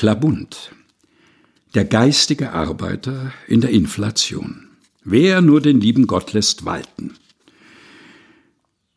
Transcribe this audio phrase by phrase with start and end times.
[0.00, 0.72] Klabund.
[1.74, 4.70] Der geistige Arbeiter in der Inflation.
[5.04, 7.16] Wer nur den lieben Gott lässt walten.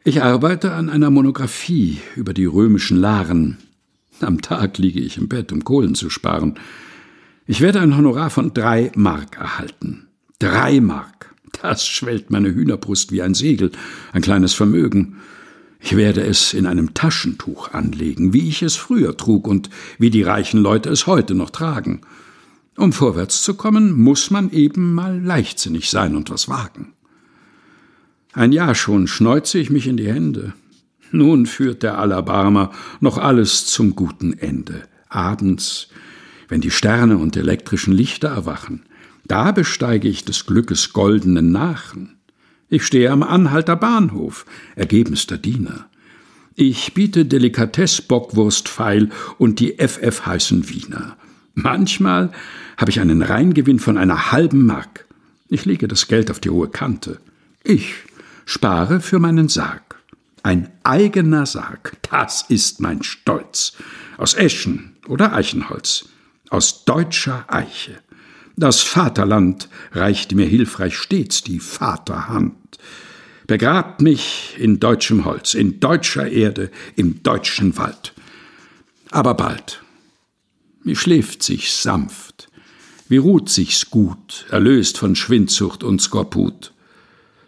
[0.05, 3.57] Ich arbeite an einer Monographie über die römischen Laren.
[4.21, 6.57] Am Tag liege ich im Bett, um Kohlen zu sparen.
[7.47, 10.07] Ich werde ein Honorar von drei Mark erhalten.
[10.39, 11.35] Drei Mark.
[11.61, 13.73] Das schwellt meine Hühnerbrust wie ein Segel,
[14.13, 15.17] ein kleines Vermögen.
[15.85, 19.69] Ich werde es in einem Taschentuch anlegen, wie ich es früher trug und
[19.99, 21.99] wie die reichen Leute es heute noch tragen.
[22.77, 26.93] Um vorwärts zu kommen, muss man eben mal leichtsinnig sein und was wagen.
[28.31, 30.53] Ein Jahr schon schneuze ich mich in die Hände.
[31.11, 32.71] Nun führt der Alabarmer
[33.01, 34.83] noch alles zum guten Ende.
[35.09, 35.89] Abends,
[36.47, 38.83] wenn die Sterne und elektrischen Lichter erwachen,
[39.25, 42.15] da besteige ich des Glückes goldenen Nachen.
[42.73, 45.85] Ich stehe am Anhalter Bahnhof, ergebenster Diener.
[46.55, 51.15] Ich biete Delikatess Bockwurstpfeil und die FF heißen Wiener.
[51.53, 52.31] Manchmal
[52.77, 55.05] habe ich einen Reingewinn von einer halben Mark.
[55.49, 57.19] Ich lege das Geld auf die hohe Kante.
[57.63, 57.93] Ich
[58.47, 60.01] spare für meinen Sarg.
[60.41, 63.73] Ein eigener Sarg, das ist mein Stolz.
[64.17, 66.05] Aus Eschen oder Eichenholz.
[66.49, 67.99] Aus deutscher Eiche.
[68.55, 72.53] Das Vaterland reicht mir hilfreich stets die Vaterhand.
[73.47, 78.13] Begrabt mich in deutschem Holz, in deutscher Erde, im deutschen Wald.
[79.11, 79.81] Aber bald.
[80.83, 82.49] Wie schläft sich's sanft,
[83.09, 86.73] wie ruht sich's gut, erlöst von Schwindsucht und Skorput.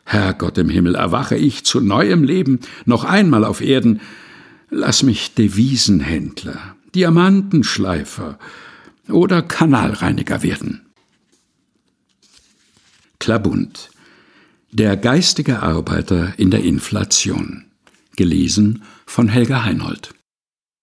[0.06, 4.02] Herrgott im Himmel, erwache ich zu neuem Leben, noch einmal auf Erden,
[4.70, 8.38] lass mich Devisenhändler, Diamantenschleifer
[9.10, 10.85] oder Kanalreiniger werden.
[13.26, 13.90] Klabund.
[14.72, 17.66] Der geistige Arbeiter in der Inflation.
[18.16, 20.14] Gelesen von Helga Heinold.